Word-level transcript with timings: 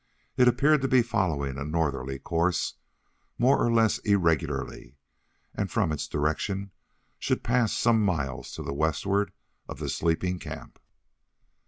It 0.35 0.47
appeared 0.47 0.81
to 0.81 0.87
be 0.87 1.03
following 1.03 1.59
a 1.59 1.63
northerly 1.63 2.17
course, 2.17 2.73
more 3.37 3.63
or 3.63 3.71
less 3.71 3.99
irregularly, 3.99 4.97
and 5.53 5.69
from 5.69 5.91
its 5.91 6.07
direction, 6.07 6.71
should 7.19 7.43
pass 7.43 7.71
some 7.71 8.01
miles 8.03 8.51
to 8.53 8.63
the 8.63 8.73
westward 8.73 9.31
of 9.69 9.77
the 9.77 9.89
sleeping 9.89 10.39
camp. 10.39 10.79